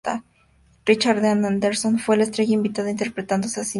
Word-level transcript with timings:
Richard 0.83 1.21
Dean 1.21 1.45
Anderson 1.45 1.99
fue 1.99 2.17
la 2.17 2.23
estrella 2.23 2.55
invitada, 2.55 2.89
interpretándose 2.89 3.59
a 3.61 3.63
sí 3.63 3.67
mismo. 3.67 3.69